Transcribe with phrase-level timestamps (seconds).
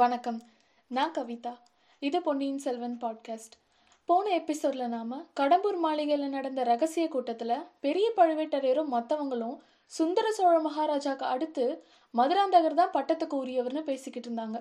[0.00, 0.36] வணக்கம்
[0.90, 1.52] நான் கவிதா
[2.02, 3.54] இது பொன்னியின் செல்வன் பாட்காஸ்ட்
[4.08, 9.56] போன எபிசோடில் நாம் கடம்பூர் மாளிகையில் நடந்த ரகசிய கூட்டத்தில் பெரிய பழுவேட்டரையரும் மற்றவங்களும்
[9.92, 11.64] சுந்தர சோழ மகாராஜாக்கு அடுத்து
[12.14, 14.60] மதுராந்தகர் தான் பட்டத்துக்கு உரியவர்னு பேசிக்கிட்டு இருந்தாங்க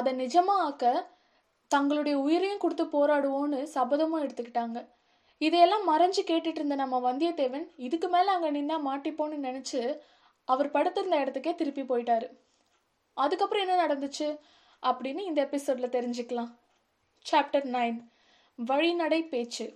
[0.00, 0.92] அதை நிஜமாக ஆக்க
[1.70, 4.82] தங்களுடைய உயிரையும் கொடுத்து போராடுவோன்னு சபதமும் எடுத்துக்கிட்டாங்க
[5.40, 9.80] இதையெல்லாம் மறைஞ்சு கேட்டுட்டு இருந்த நம்ம வந்தியத்தேவன் இதுக்கு மேலே அங்கே நின்னா மாட்டிப்போன்னு நினச்சி
[10.48, 12.28] அவர் படுத்திருந்த இடத்துக்கே திருப்பி போயிட்டாரு
[13.16, 14.26] அதுக்கப்புறம் என்ன நடந்துச்சு
[14.82, 16.50] அப்படின்னு இந்த எபிசோடில் தெரிஞ்சுக்கலாம்
[17.26, 17.98] சாப்டர் நைன்
[18.58, 19.66] வழிநடை பேச்சு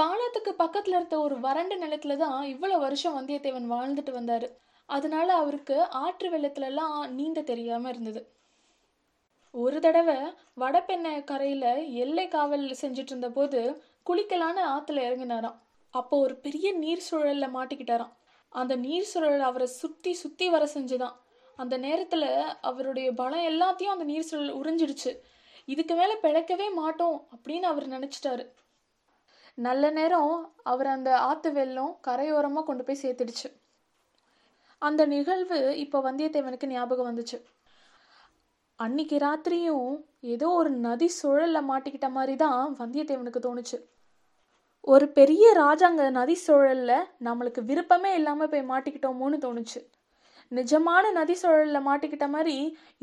[0.00, 4.46] பாலத்துக்கு பக்கத்தில் இருந்த ஒரு வறண்ட நிலத்துல தான் இவ்வளோ வருஷம் வந்தியத்தேவன் வாழ்ந்துட்டு வந்தார்
[4.88, 8.22] அதனால அவருக்கு ஆற்று வெள்ளத்துலலாம் நீந்த தெரியாமல் இருந்தது
[9.54, 10.16] ஒரு தடவை
[10.58, 11.70] வடபெண்ணை கரையில்
[11.94, 13.60] எல்லை காவல் செஞ்சுட்டு இருந்த போது
[14.06, 15.58] குளிக்கலான்னு ஆற்றுல இறங்கினாராம்
[15.94, 18.14] அப்போ ஒரு பெரிய நீர் சூழலில் மாட்டிக்கிட்டாராம்
[18.52, 21.16] அந்த நீர் சூழல் அவரை சுற்றி சுற்றி வர செஞ்சுதான்
[21.58, 22.28] அந்த நேரத்தில்
[22.60, 25.12] அவருடைய பலம் எல்லாத்தையும் அந்த நீர் சூழல் உறிஞ்சிடுச்சு
[25.68, 28.44] இதுக்கு மேலே பிழைக்கவே மாட்டோம் அப்படின்னு அவர் நினச்சிட்டாரு
[29.58, 30.34] நல்ல நேரம்
[30.62, 33.48] அவர் அந்த ஆத்து வெள்ளம் கரையோரமாக கொண்டு போய் சேர்த்துடுச்சு
[34.82, 37.38] அந்த நிகழ்வு இப்போ வந்தியத்தேவனுக்கு ஞாபகம் வந்துச்சு
[38.78, 39.90] அன்னைக்கு ராத்திரியும்
[40.26, 43.78] ஏதோ ஒரு நதி சுழலில் மாட்டிக்கிட்ட மாதிரி தான் வந்தியத்தேவனுக்கு தோணுச்சு
[44.84, 49.80] ஒரு பெரிய ராஜாங்க நதி சுழலில் நம்மளுக்கு விருப்பமே இல்லாமல் போய் மாட்டிக்கிட்டோமோன்னு தோணுச்சு
[50.52, 52.56] நிஜமான நதி சுழலில் மாட்டிக்கிட்ட மாதிரி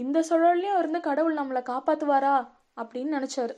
[0.00, 2.35] இந்த சுழல்லையும் இருந்து கடவுள் நம்மளை காப்பாற்றுவாரா
[2.77, 3.53] அப்படின்னு நினச்சார்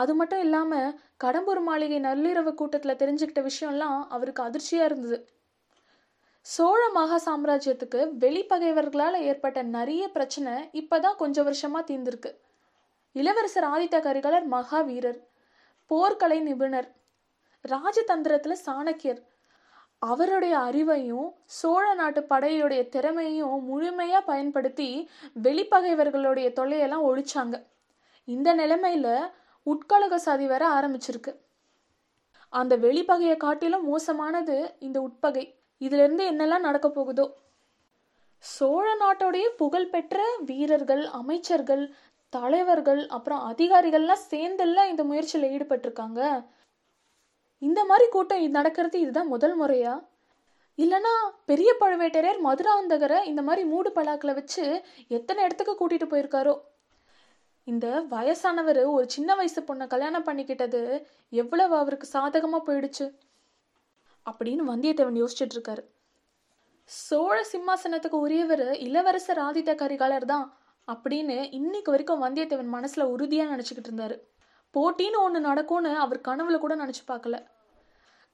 [0.00, 0.94] அது மட்டும் இல்லாமல்
[1.24, 5.18] கடம்பூர் மாளிகை நள்ளிரவு கூட்டத்தில் தெரிஞ்சுக்கிட்ட விஷயம்லாம் அவருக்கு அதிர்ச்சியாக இருந்தது
[6.46, 10.54] சோழ மகா சாம்ராஜ்யத்துக்கு வெளிப்பகைவர்களால் ஏற்பட்ட நிறைய பிரச்சனை
[11.00, 12.30] தான் கொஞ்சம் வருஷமாக தீர்ந்திருக்கு
[13.16, 15.20] இளவரசர் ஆதித்த கரிகாலர் மகாவீரர்
[15.90, 16.88] போர்க்கலை நிபுணர்
[17.64, 19.20] ராஜதந்திரத்தில் சாணக்கியர்
[20.02, 24.88] அவருடைய அறிவையும் சோழ நாட்டு படையுடைய திறமையும் முழுமையாக பயன்படுத்தி
[25.42, 27.56] வெளிப்பகைவர்களுடைய தொல்லையெல்லாம் ஒழிச்சாங்க
[28.28, 29.08] இந்த நிலைமையில
[29.66, 31.32] உட்கழக சதி வர ஆரம்பிச்சிருக்கு
[32.52, 35.44] அந்த வெளிப்பகையை காட்டிலும் மோசமானது இந்த உட்பகை
[35.80, 37.26] இதிலிருந்து என்னெல்லாம் நடக்க போகுதோ
[38.44, 40.18] சோழ நாட்டுடைய புகழ்பெற்ற
[40.44, 41.84] வீரர்கள் அமைச்சர்கள்
[42.32, 46.20] தலைவர்கள் அப்புறம் அதிகாரிகள்லாம் சேர்ந்தெல்லாம் இந்த முயற்சியில் ஈடுபட்டிருக்காங்க
[47.62, 49.94] இந்த மாதிரி கூட்டம் நடக்கிறது இதுதான் முதல் முறையா
[50.78, 51.12] இல்லைனா
[51.44, 54.64] பெரிய பழுவேட்டரையர் மதுராந்தகரை இந்த மாதிரி மூடு பலாக்களை வச்சு
[55.10, 56.54] எத்தனை இடத்துக்கு கூட்டிட்டு போயிருக்காரோ
[57.66, 60.80] இந்த வயசானவர் ஒரு சின்ன வயசு பொண்ணை கல்யாணம் பண்ணிக்கிட்டது
[61.32, 63.06] எவ்வளவு அவருக்கு சாதகமா போயிடுச்சு
[64.26, 65.82] அப்படின்னு வந்தியத்தேவன் யோசிச்சுட்டு இருக்காரு
[66.90, 70.46] சோழ சிம்மாசனத்துக்கு உரியவர் இளவரசர் ஆதித்த கரிகாலர் தான்
[70.88, 74.16] அப்படின்னு இன்னைக்கு வரைக்கும் வந்தியத்தேவன் மனசுல உறுதியா நினைச்சுக்கிட்டு இருந்தாரு
[74.74, 77.38] போட்டின்னு ஒன்று நடக்கும்னு அவர் கனவுல கூட நினச்சி பார்க்கல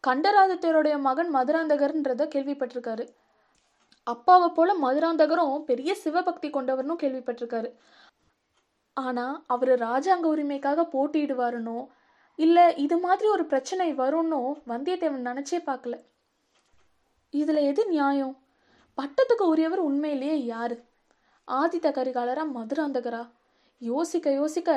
[0.04, 3.04] கண்டராதித்தருடைய மகன் மதுராந்தகர்ன்றத கேள்விப்பட்டிருக்காரு
[4.06, 7.70] அப்பாவை போல மதுராந்தகரும் பெரிய சிவபக்தி கொண்டவர்னு கேள்விப்பட்டிருக்காரு
[8.96, 11.78] ஆனால் அவர் ராஜாங்க உரிமைக்காக போட்டியிடுவாருனோ
[12.38, 15.96] இல்லை இது மாதிரி ஒரு பிரச்சனை வரும்னோ வந்தியத்தேவன் நினச்சே பார்க்கல
[17.34, 18.34] இதில் எது நியாயம்
[18.98, 20.76] பட்டத்துக்கு உரியவர் உண்மையிலேயே யார்
[21.48, 23.22] ஆதித்த கரிகாலரா மதுராந்தகரா
[23.82, 24.70] யோசிக்க யோசிக்க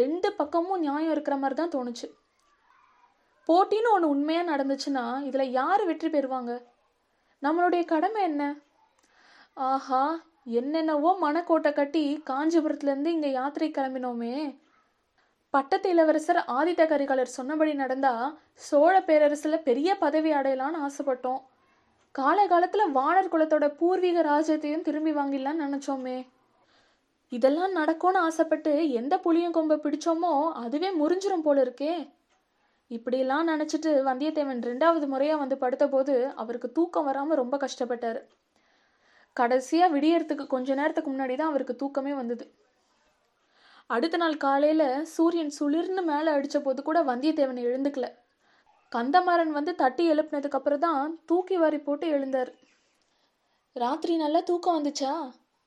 [0.00, 2.08] ரெண்டு பக்கமும் நியாயம் இருக்கிற மாதிரி தான் தோணுச்சு
[3.48, 6.52] போட்டின்னு ஒன்று உண்மையாக நடந்துச்சுன்னா இதில் யார் வெற்றி பெறுவாங்க
[7.42, 8.42] நம்மளுடைய கடமை என்ன
[9.64, 10.04] ஆஹா
[10.52, 14.36] என்னென்னவோ மணக்கோட்டை கட்டி காஞ்சிபுரத்துலேருந்து இங்கே யாத்திரை கிளம்பினோமே
[15.54, 18.14] பட்டத்து இளவரசர் ஆதித்த கரிகாலர் சொன்னபடி நடந்தா
[18.62, 21.42] சோழ பேரரசில் பெரிய பதவி அடையலான்னு ஆசைப்பட்டோம்
[22.14, 26.18] காலகாலத்தில் வானர் குலத்தோட பூர்வீக ராஜ்யத்தையும் திரும்பி வாங்கிடலான்னு நினச்சோமே
[27.34, 30.32] இதெல்லாம் நடக்கும்னு ஆசைப்பட்டு எந்த புளியும் கொம்பை பிடிச்சோமோ
[30.60, 31.94] அதுவே முறிஞ்சிரும் போல இருக்கே
[32.90, 38.20] இப்படிலாம் நினச்சிட்டு வந்தியத்தேவன் ரெண்டாவது முறையாக வந்து படுத்தபோது அவருக்கு தூக்கம் வராமல் ரொம்ப கஷ்டப்பட்டார்
[39.36, 42.44] கடைசியாக விடியறதுக்கு கொஞ்ச நேரத்துக்கு முன்னாடி தான் அவருக்கு தூக்கமே வந்தது
[43.90, 48.06] அடுத்த நாள் காலையில் சூரியன் சுளிர்னு மேலே அடித்த போது கூட வந்தியத்தேவன் எழுந்துக்கல
[48.92, 52.52] கந்தமாறன் வந்து தட்டி எழுப்பினதுக்கப்புறம் தான் தூக்கி வாரி போட்டு எழுந்தார்
[53.76, 55.12] ராத்திரி நல்லா தூக்கம் வந்துச்சா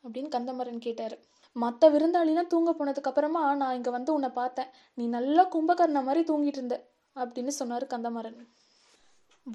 [0.04, 1.16] அப்படின்னு கந்தமரன் கேட்டார்
[1.56, 6.76] மற்ற விருந்தாளிலாம் தூங்க போனதுக்கப்புறமா நான் இங்கே வந்து உன்னை பார்த்தேன் நீ நல்லா கும்பகர்ண மாதிரி தூங்கிட்டு இருந்த
[7.16, 8.38] அப்படின்னு சொன்னார் கந்தமாறன்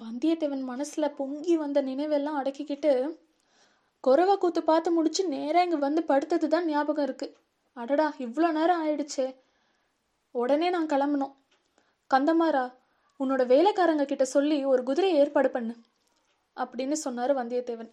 [0.00, 2.92] வந்தியத்தேவன் மனசில் பொங்கி வந்த நினைவெல்லாம் அடக்கிக்கிட்டு
[4.04, 7.34] குறவை கூத்து பார்த்து முடிச்சு நேராக இங்கே வந்து படுத்தது தான் ஞாபகம் இருக்குது
[7.76, 9.26] அடடா இவ்வளோ நேரம் ஆயிடுச்சே
[10.34, 11.34] உடனே நான் கிளம்பணும்
[12.10, 12.64] கந்தமாரா
[13.20, 15.74] உன்னோட வேலைக்காரங்க கிட்ட சொல்லி ஒரு குதிரையை ஏற்பாடு பண்ணு
[16.56, 17.90] அப்படின்னு சொன்னார் வந்தியத்தேவன்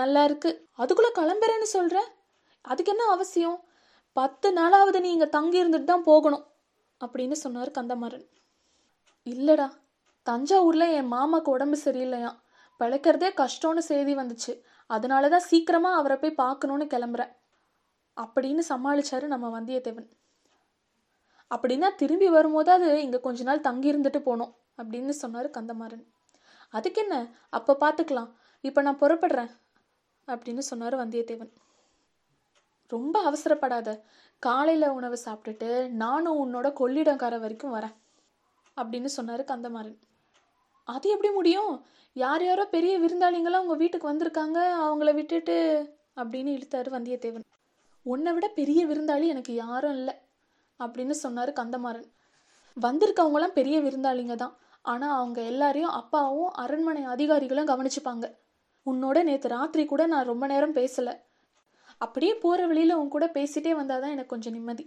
[0.00, 0.50] நல்லா இருக்கு
[0.76, 2.08] அதுக்குள்ளே கிளம்புறேன்னு சொல்கிறேன்
[2.64, 3.58] அதுக்கு என்ன அவசியம்
[4.16, 6.44] பத்து நாளாவது நீ இங்கே தங்கி இருந்துட்டு தான் போகணும்
[7.00, 8.26] அப்படின்னு சொன்னார் கந்தமாறன்
[9.26, 9.68] இல்லடா
[10.26, 12.30] தஞ்சாவூரில் என் மாமாக்கு உடம்பு சரியில்லையா
[12.80, 14.52] பிழைக்கிறதே கஷ்டம்னு செய்தி வந்துச்சு
[14.90, 17.32] அதனால தான் சீக்கிரமாக அவரை போய் பார்க்கணுன்னு கிளம்புறேன்
[18.16, 20.08] அப்படின்னு சமாளிச்சாரு நம்ம வந்தியத்தேவன்
[21.50, 26.04] அப்படின்னா திரும்பி வரும்போது அது இங்கே கொஞ்ச நாள் தங்கி இருந்துட்டு போனோம் அப்படின்னு சொன்னார் கந்தமாறன்
[26.74, 27.14] அதுக்கு என்ன
[27.52, 28.30] அப்போ பார்த்துக்கலாம்
[28.64, 29.50] இப்போ நான் புறப்படுறேன்
[30.28, 31.52] அப்படின்னு சொன்னார் வந்தியத்தேவன்
[32.92, 33.90] ரொம்ப அவசரப்படாத
[34.42, 35.70] காலையில் உணவு சாப்பிட்டுட்டு
[35.96, 37.96] நானும் உன்னோட கொள்ளிடங்கார வரைக்கும் வரேன்
[38.76, 39.98] அப்படின்னு சொன்னார் கந்தமாறன்
[40.88, 41.72] அது எப்படி முடியும்
[42.16, 45.56] யார் யாரோ பெரிய விருந்தாளிங்களாம் உங்கள் வீட்டுக்கு வந்திருக்காங்க அவங்கள விட்டுட்டு
[46.16, 47.46] அப்படின்னு இழுத்தாரு வந்தியத்தேவன்
[48.06, 50.14] உன்னை விட பெரிய விருந்தாளி எனக்கு யாரும் இல்லை
[50.80, 52.08] அப்படின்னு சொன்னார் கந்தமாறன்
[52.76, 54.54] வந்திருக்கவங்களாம் பெரிய விருந்தாளிங்க தான்
[54.84, 58.26] ஆனால் அவங்க எல்லாரையும் அப்பாவும் அரண்மனை அதிகாரிகளும் கவனிச்சுப்பாங்க
[58.86, 61.14] உன்னோட நேற்று ராத்திரி கூட நான் ரொம்ப நேரம் பேசலை
[62.02, 64.84] அப்படியே போகிற வழியில் உன் கூட பேசிட்டே வந்தால் தான் எனக்கு கொஞ்சம் நிம்மதி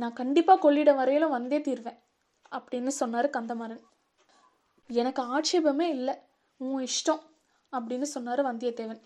[0.00, 1.98] நான் கண்டிப்பாக கொள்ளிடம் வரையிலும் வந்தே தீர்வேன்
[2.52, 3.82] அப்படின்னு சொன்னார் கந்தமாறன்
[4.90, 6.14] எனக்கு ஆட்சேபமே இல்லை
[6.60, 7.22] உன் இஷ்டம்
[7.72, 9.00] அப்படின்னு சொன்னார் வந்தியத்தேவன்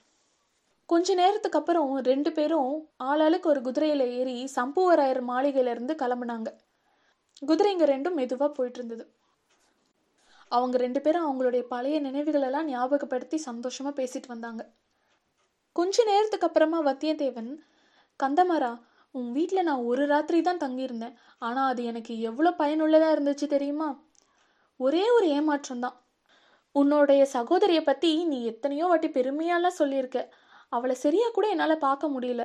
[0.88, 2.70] கொஞ்ச நேரத்துக்கு அப்புறம் ரெண்டு பேரும்
[3.02, 6.50] ஆளாளுக்கு ஒரு குதிரையில் ஏறி சம்புவராயர் மாளிகையிலேருந்து கிளம்புனாங்க
[7.42, 9.04] குதிரைங்க ரெண்டும் மெதுவாக போயிட்டு இருந்தது
[10.52, 14.62] அவங்க ரெண்டு பேரும் அவங்களுடைய பழைய நினைவுகளெல்லாம் ஞாபகப்படுத்தி சந்தோஷமாக பேசிட்டு வந்தாங்க
[15.76, 17.50] கொஞ்ச நேரத்துக்கு அப்புறமா வத்தியத்தேவன்
[18.20, 18.70] கந்தமாரா
[19.14, 21.14] உன் வீட்டில் நான் ஒரு ராத்திரி தான் தங்கியிருந்தேன்
[21.38, 23.88] ஆனால் அது எனக்கு எவ்வளோ பயனுள்ளதாக இருந்துச்சு தெரியுமா
[24.80, 25.96] ஒரே ஒரு ஏமாற்றம் தான்
[26.74, 30.18] உன்னோடைய சகோதரியை பற்றி நீ எத்தனையோ வாட்டி பெருமையாலாம் சொல்லியிருக்க
[30.72, 32.44] அவளை சரியாக கூட என்னால் பார்க்க முடியல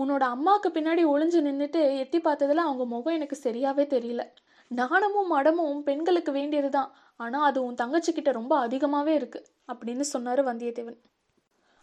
[0.00, 4.24] உன்னோட அம்மாவுக்கு பின்னாடி ஒளிஞ்சு நின்றுட்டு எட்டி பார்த்ததில் அவங்க முகம் எனக்கு சரியாகவே தெரியல
[4.70, 6.92] நாணமும் மடமும் பெண்களுக்கு வேண்டியது தான்
[7.20, 10.98] ஆனால் அது உன் தங்கச்சிக்கிட்ட ரொம்ப அதிகமாகவே இருக்குது அப்படின்னு சொன்னார் வந்தியத்தேவன்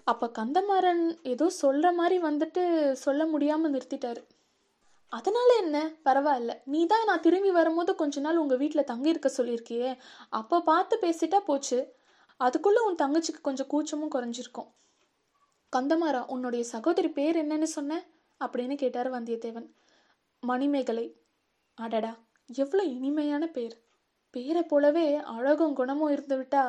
[0.09, 1.03] அப்போ கந்தமாறன்
[1.23, 2.61] ஏதோ சொல்கிற மாதிரி வந்துட்டு
[2.97, 4.21] சொல்ல முடியாமல் நிறுத்திட்டாரு
[5.11, 5.77] அதனால என்ன
[6.05, 9.89] பரவாயில்ல நீ தான் நான் திரும்பி வரும்போது கொஞ்ச நாள் உங்கள் வீட்டில் தங்கி இருக்க சொல்லியிருக்கியே
[10.33, 11.79] அப்போ பார்த்து பேசிட்டா போச்சு
[12.39, 14.69] அதுக்குள்ளே உன் தங்கச்சிக்கு கொஞ்சம் கூச்சமும் குறைஞ்சிருக்கும்
[15.73, 18.01] கந்தமாரா உன்னுடைய சகோதரி பேர் என்னன்னு சொன்ன
[18.41, 19.67] அப்படின்னு கேட்டார் வந்தியத்தேவன்
[20.43, 21.05] மணிமேகலை
[21.77, 22.13] அடடா
[22.49, 23.75] எவ்வளோ இனிமையான பேர்
[24.33, 26.63] பேரை போலவே அழகும் குணமும் இருந்து விட்டா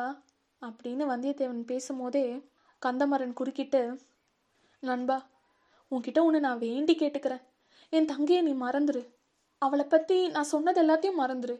[0.61, 2.25] அப்படின்னு வந்தியத்தேவன் பேசும்போதே
[2.81, 3.81] கந்தமரன் குறுக்கிட்டு
[4.83, 5.17] நண்பா
[5.91, 7.43] உன்கிட்ட ஒன்று நான் வேண்டி கேட்டுக்கிறேன்
[7.93, 9.01] என் தங்கையை நீ மறந்துரு
[9.61, 11.55] அவளை பற்றி நான் சொன்னது எல்லாத்தையும் மறந்துரு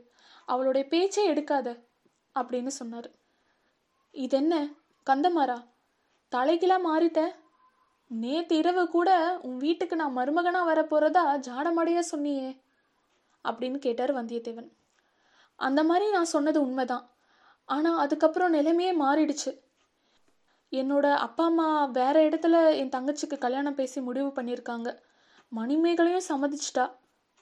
[0.46, 1.68] அவளுடைய பேச்சே எடுக்காத
[2.36, 3.10] அப்படின்னு சொன்னார்
[4.16, 4.56] இது என்ன
[5.08, 5.58] கந்தமாரா
[6.32, 7.22] தலைகிலாம் மாறிட்ட
[8.12, 9.10] நேத்து இரவு கூட
[9.42, 12.50] உன் வீட்டுக்கு நான் மருமகனாக போகிறதா ஜாடமடையா சொன்னியே
[13.46, 14.70] அப்படின்னு கேட்டார் வந்தியத்தேவன்
[15.60, 17.06] அந்த மாதிரி நான் சொன்னது உண்மைதான்
[17.70, 19.52] ஆனால் அதுக்கப்புறம் நிலைமையே மாறிடுச்சு
[20.72, 21.68] என்னோட அப்பா அம்மா
[21.92, 24.90] வேற இடத்துல என் தங்கச்சிக்கு கல்யாணம் பேசி முடிவு பண்ணியிருக்காங்க
[25.52, 26.86] மணிமேகலையும் சம்மதிச்சிட்டா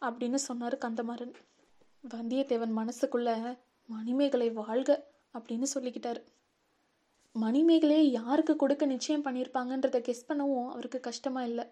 [0.01, 1.33] அப்படின்னு சொன்னார் கந்தமாறன்
[2.03, 3.29] வந்தியத்தேவன் மனசுக்குள்ள
[3.89, 4.91] மணிமேகலை வாழ்க
[5.35, 6.21] அப்படின்னு சொல்லிக்கிட்டாரு
[7.35, 11.65] மணிமேகலையை யாருக்கு கொடுக்க நிச்சயம் பண்ணியிருப்பாங்கன்றதை கெஸ் பண்ணவும் அவருக்கு கஷ்டமா இல்லை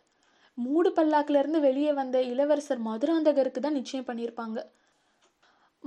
[0.57, 4.59] மூடு பல்லாக்கிலிருந்து வெளியே வந்த இளவரசர் மதுராந்தகருக்கு தான் நிச்சயம் பண்ணியிருப்பாங்க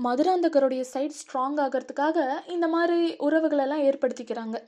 [0.00, 2.18] மதுராந்தகருடைய சைட் ஸ்ட்ராங் ஆகிறதுக்காக
[2.46, 4.58] இந்த மாதிரி உறவுகளெல்லாம் ஏற்படுத்திக்கிறாங்க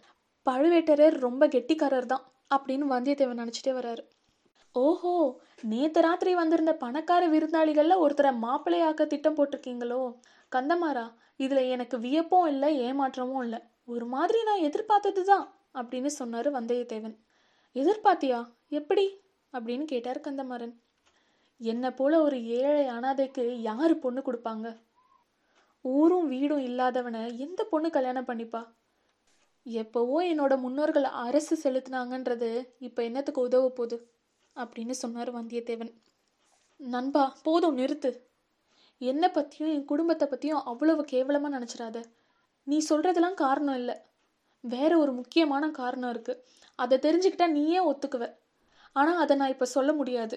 [0.46, 2.24] பழுவேட்டரர் ரொம்ப கெட்டிக்காரர் தான்
[2.50, 4.02] அப்படின்னு வந்தியத்தேவன் நினச்சிட்டே வர்றாரு
[4.74, 5.14] ஓஹோ
[5.62, 10.02] நேத்து ராத்திரி வந்திருந்த பணக்கார விருந்தாளிகள்ல ஒருத்தரை மாப்பிள்ளையாக்க திட்டம் போட்டிருக்கீங்களோ
[10.52, 11.06] கந்தமாரா
[11.40, 13.60] இதுல எனக்கு வியப்பும் இல்லை ஏமாற்றமும் இல்லை
[13.84, 15.44] ஒரு மாதிரி நான் எதிர்பார்த்தது தான்
[15.74, 17.16] அப்படின்னு சொன்னாரு வந்தயத்தேவன்
[17.76, 18.40] எதிர்பார்த்தியா
[18.70, 19.04] எப்படி
[19.52, 20.74] அப்படின்னு கேட்டார் கந்தமாறன்
[21.60, 24.68] என்னை போல ஒரு ஏழை அனாதைக்கு யாரு பொண்ணு கொடுப்பாங்க
[25.84, 28.62] ஊரும் வீடும் இல்லாதவனை எந்த பொண்ணு கல்யாணம் பண்ணிப்பா
[29.66, 32.48] எப்போவோ என்னோட முன்னோர்கள் அரசு செலுத்தினாங்கன்றது
[32.78, 33.96] இப்போ என்னத்துக்கு உதவ போகுது
[34.56, 35.92] அப்படின்னு சொன்னார் வந்தியத்தேவன்
[36.80, 38.10] நண்பா போதும் நிறுத்து
[39.00, 42.00] என்னை பற்றியும் என் குடும்பத்தை பற்றியும் அவ்வளவு கேவலமாக நினைச்சிடாத
[42.66, 43.96] நீ சொல்கிறதெல்லாம் காரணம் இல்லை
[44.64, 46.42] வேற ஒரு முக்கியமான காரணம் இருக்குது
[46.78, 48.26] அதை தெரிஞ்சுக்கிட்டா நீயே ஒத்துக்குவ
[48.96, 50.36] ஆனால் அதை நான் இப்போ சொல்ல முடியாது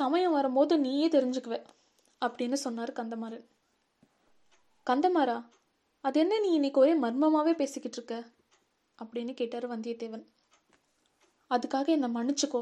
[0.00, 1.56] சமயம் வரும்போது நீயே தெரிஞ்சுக்குவ
[2.22, 3.46] அப்படின்னு சொன்னார் கந்தமாறன்
[4.86, 5.38] கந்தமாரா
[6.04, 8.16] அது என்ன நீ இன்னைக்கு ஒரே மர்மமாகவே பேசிக்கிட்டு இருக்க
[9.00, 10.24] அப்படின்னு கேட்டார் வந்தியத்தேவன்
[11.50, 12.60] அதுக்காக என்னை மன்னிச்சுக்கோ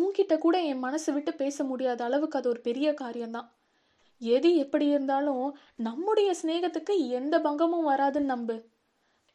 [0.00, 3.48] உன்கிட்ட கூட என் மனசு விட்டு பேச முடியாத அளவுக்கு அது ஒரு பெரிய காரியம்தான்
[4.20, 5.44] எது எப்படி இருந்தாலும்
[5.78, 8.56] நம்முடைய சிநேகத்துக்கு எந்த பங்கமும் வராதுன்னு நம்பு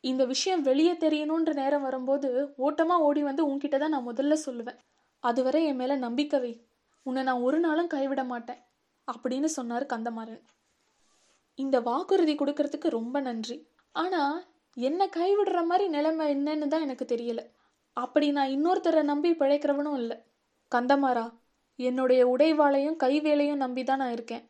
[0.03, 2.30] இந்த விஷயம் வெளியே தெரியணுன்ற நேரம் வரும்போது
[2.58, 4.80] ஓட்டமாக ஓடி வந்து உன்கிட்ட தான் நான் முதல்ல சொல்லுவேன்
[5.24, 6.53] அதுவரை என் மேலே நம்பிக்கவை
[7.06, 8.62] உன்னை நான் ஒரு நாளும் கைவிட மாட்டேன்
[9.08, 10.44] அப்படின்னு சொன்னார் கந்தமாறன்
[11.60, 13.58] இந்த வாக்குறுதி கொடுக்கறதுக்கு ரொம்ப நன்றி
[13.96, 14.38] ஆனால்
[14.77, 17.42] என்னை கைவிடுற மாதிரி நிலைமை என்னன்னு தான் எனக்கு தெரியல
[17.98, 20.18] அப்படி நான் இன்னொருத்தரை நம்பி பிழைக்கிறவனும் இல்லை
[20.72, 21.25] கந்தமாரா
[21.80, 24.44] என்னுடைய உடைவாளையும் கைவேலையும் நம்பி தான் நான் இருக்கேன்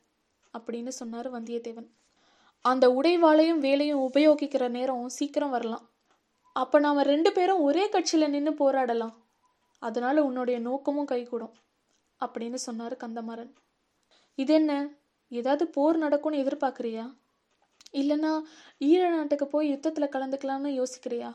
[0.54, 1.90] அப்படின்னு சொன்னார் வந்தியத்தேவன்
[2.66, 5.86] அந்த உடைவாளையும் வேலையும் உபயோகிக்கிற நேரம் சீக்கிரம் வரலாம்
[6.56, 9.16] அப்போ நாம் ரெண்டு பேரும் ஒரே கட்சியில் நின்று போராடலாம்
[9.82, 11.56] அதனால உன்னுடைய நோக்கமும் கைகூடும்
[12.22, 13.52] அப்படின்னு சொன்னார் கந்தமாறன்
[14.38, 14.72] இது என்ன
[15.32, 17.06] ஏதாவது போர் நடக்கும்னு எதிர்பார்க்குறியா
[17.94, 18.32] இல்லைன்னா
[18.82, 21.32] ஈழ நாட்டுக்கு போய் யுத்தத்தில் கலந்துக்கலாம்னு யோசிக்கிறியா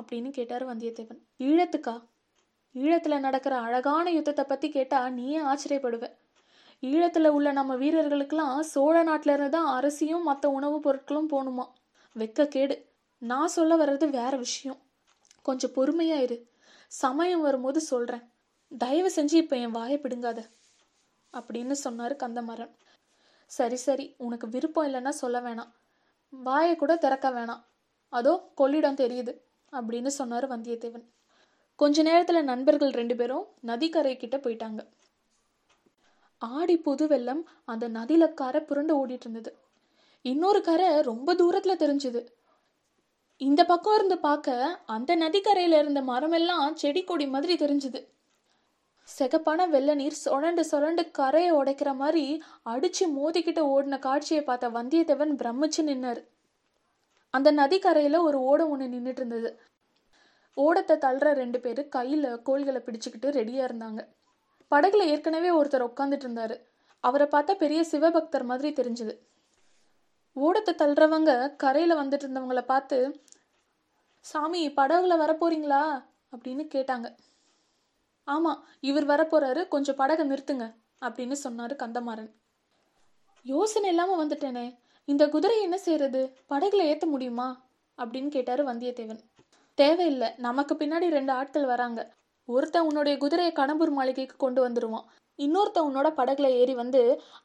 [0.00, 1.94] அப்படின்னு கேட்டார் வந்தியத்தேவன் ஈழத்துக்கா
[2.74, 6.04] ஈழத்தில் நடக்கிற அழகான யுத்தத்தை பற்றி கேட்டால் நீயே ஆச்சரியப்படுவ
[6.82, 11.66] ஈழத்தில் உள்ள நம்ம வீரர்களுக்கெல்லாம் சோழ நாட்டில் இருந்து தான் அரிசியும் மற்ற உணவுப் பொருட்களும் போகணுமா
[12.16, 12.76] வெக்க கேடு
[13.22, 14.80] நான் சொல்ல வர்றது வேற விஷயம்
[15.44, 16.38] கொஞ்சம் பொறுமையா இரு
[16.92, 18.24] சமயம் வரும்போது சொல்கிறேன்
[18.72, 20.40] தயவு செஞ்சு இப்போ என் வாயை பிடுங்காத
[21.34, 22.72] அப்படின்னு சொன்னார் கந்தமரன்
[23.50, 25.70] சரி சரி உனக்கு விருப்பம் இல்லைன்னா சொல்ல வேணாம்
[26.32, 27.62] வாயை கூட திறக்க வேணாம்
[28.12, 29.32] அதோ கொள்ளிடம் தெரியுது
[29.72, 31.04] அப்படின்னு சொன்னார் வந்தியத்தேவன்
[31.78, 34.80] கொஞ்ச நேரத்தில் நண்பர்கள் ரெண்டு பேரும் நதிக்கரை கிட்ட போயிட்டாங்க
[36.42, 39.50] ஆடி புது வெள்ளம் அந்த நதியில கரை புரண்டு ஓடிட்டு இருந்தது
[40.24, 42.20] இன்னொரு கரை ரொம்ப தூரத்துல தெரிஞ்சுது
[43.40, 48.00] இந்த பக்கம் இருந்து பார்க்க அந்த நதிக்கரையில இருந்த மரமெல்லாம் செடி கொடி மாதிரி தெரிஞ்சுது
[49.08, 52.24] செகப்பான வெள்ள நீர் சொலண்டு சொலண்டு கரையை உடைக்கிற மாதிரி
[52.66, 56.20] அடிச்சு மோதிக்கிட்ட ஓடின காட்சியை பார்த்த வந்தியத்தேவன் பிரமிச்சு நின்னார்
[57.34, 59.50] அந்த நதிக்கரையில ஒரு ஓடம் ஒன்று நின்றுட்டு இருந்தது
[60.56, 64.00] ஓடத்தை தள்ளுற ரெண்டு பேர் கையில கோள்களை பிடிச்சுக்கிட்டு ரெடியா இருந்தாங்க
[64.72, 66.56] படகுல ஏற்கனவே ஒருத்தர் உட்காந்துட்டு இருந்தாரு
[67.04, 69.14] அவரை பார்த்தா பெரிய சிவபக்தர் மாதிரி தெரிஞ்சது
[70.36, 71.32] ஓடத்தை தள்ளுறவங்க
[71.56, 72.98] கரையில வந்துட்டு இருந்தவங்களை பார்த்து
[74.24, 75.82] சாமி படகுல வரப்போறீங்களா
[76.32, 77.08] அப்படின்னு கேட்டாங்க
[78.28, 80.66] ஆமாம் இவர் வரப்போறாரு கொஞ்சம் படகை நிறுத்துங்க
[81.02, 82.30] அப்படின்னு சொன்னார் கந்தமாறன்
[83.44, 84.66] யோசனை இல்லாமல் வந்துட்டேனே
[85.08, 87.48] இந்த குதிரை என்ன செய்யறது படகுல ஏற்ற முடியுமா
[87.98, 89.22] அப்படின்னு கேட்டாரு வந்தியத்தேவன்
[89.78, 92.00] தேவையில்லை நமக்கு பின்னாடி ரெண்டு ஆட்கள் வராங்க
[92.48, 95.06] ஒருத்தன் உன்னுடைய குதிரையை கடம்பூர் மாளிகைக்கு கொண்டு வந்துடுவான்
[95.38, 97.00] இன்னொருத்த உன்னோட படகுல ஏறி வந்து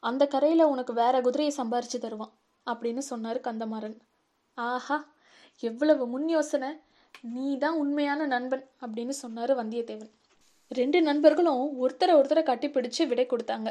[0.00, 2.33] அந்த கரையில உனக்கு வேற குதிரையை சம்பாரிச்சு தருவான்
[2.67, 3.97] அப்படின்னு சொன்னார் கந்தமாறன்
[4.57, 4.97] ஆஹா
[5.63, 6.69] எவ்வளவு முன் யோசனை
[7.29, 10.11] நீ தான் உண்மையான நண்பன் அப்படின்னு சொன்னார் வந்தியத்தேவன்
[10.71, 13.69] ரெண்டு நண்பர்களும் ஒருத்தரை ஒருத்தரை கட்டி பிடிச்சு விடை கொடுத்தாங்க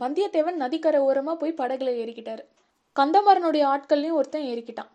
[0.00, 2.42] வந்தியத்தேவன் நதிக்கரை ஓரமாக போய் படகுல ஏறிக்கிட்டாரு
[2.96, 4.90] கந்தமரனுடைய ஆட்கள்லையும் ஒருத்தன் ஏறிக்கிட்டான்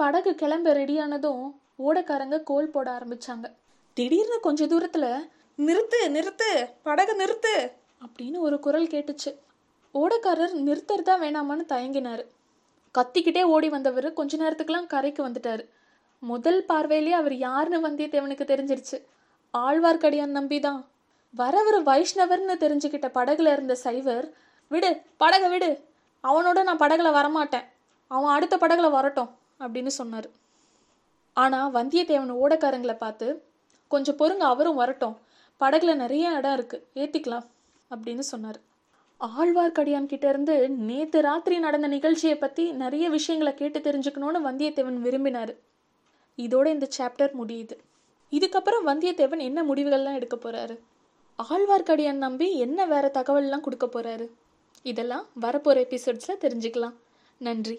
[0.00, 1.42] படகு கிளம்ப ரெடியானதும்
[1.82, 3.46] ஓடக்காரங்க கோல் போட ஆரம்பிச்சாங்க
[3.96, 5.10] திடீர்னு கொஞ்ச தூரத்தில்
[5.58, 6.50] நிறுத்து நிறுத்து
[6.82, 7.54] படகு நிறுத்து
[8.02, 9.30] அப்படின்னு ஒரு குரல் கேட்டுச்சு
[9.94, 12.24] ஓடக்காரர் நிறுத்தறதா வேணாமான்னு தயங்கினார்
[12.94, 15.62] கத்திக்கிட்டே ஓடி வந்தவர் கொஞ்ச நேரத்துக்கெல்லாம் கரைக்கு வந்துட்டார்
[16.22, 18.98] முதல் பார்வையிலே அவர் யாருன்னு வந்தியத்தேவனுக்கு தெரிஞ்சிருச்சு
[19.58, 20.80] ஆழ்வார்க்கடியான் நம்பிதான்
[21.34, 24.26] வரவர் வைஷ்ணவர்னு தெரிஞ்சுக்கிட்ட படகுல இருந்த சைவர்
[24.70, 24.90] விடு
[25.16, 25.70] படகை விடு
[26.24, 27.66] அவனோட நான் படகுல வரமாட்டேன்
[28.10, 29.30] அவன் அடுத்த படகுல வரட்டும்
[29.60, 30.28] அப்படின்னு சொன்னார்
[31.36, 33.26] ஆனால் வந்தியத்தேவன் ஓடக்காரங்களை பார்த்து
[33.90, 35.16] கொஞ்சம் பொறுங்க அவரும் வரட்டும்
[35.60, 37.46] படகுல நிறைய இடம் இருக்கு ஏற்றிக்கலாம்
[37.90, 38.58] அப்படின்னு சொன்னார்
[39.20, 40.54] ஆழ்வார்க்கடியான் கிட்ட இருந்து
[40.86, 45.52] நேத்து ராத்திரி நடந்த நிகழ்ச்சியை பற்றி நிறைய விஷயங்களை கேட்டு தெரிஞ்சுக்கணும்னு வந்தியத்தேவன் விரும்பினார்
[46.38, 47.76] இதோட இந்த சாப்டர் முடியுது
[48.32, 50.76] இதுக்கப்புறம் வந்தியத்தேவன் என்ன முடிவுகள்லாம் எடுக்க போறாரு
[51.38, 54.26] ஆழ்வார்க்கடியான் நம்பி என்ன வேற தகவல்லாம் கொடுக்க போறாரு
[54.84, 56.96] இதெல்லாம் வரப்போகிற எபிசோட்ஸ்ல தெரிஞ்சுக்கலாம்
[57.40, 57.76] நன்றி